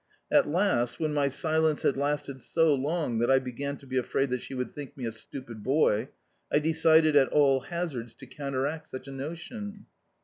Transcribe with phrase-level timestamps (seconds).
[0.31, 4.31] At last, when my silence had lasted so long that I began to be afraid
[4.31, 6.09] that she would think me a stupid boy,
[6.51, 9.85] I decided at all hazards to counteract such a notion.